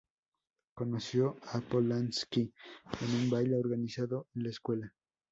[0.75, 2.51] Conoció a Polanski
[3.01, 4.91] en un baile organizado en la escuela.